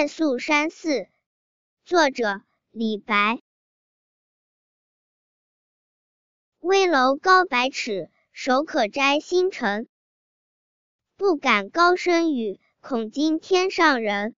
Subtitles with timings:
[0.00, 1.08] 夜宿山寺
[1.84, 3.38] 作者李白。
[6.60, 9.90] 危楼高百尺手可摘星辰。
[11.18, 14.34] 不敢高声语恐惊天上人。